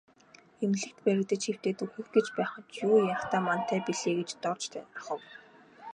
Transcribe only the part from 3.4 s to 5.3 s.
мантай билээ гэж Дорж тунирхав.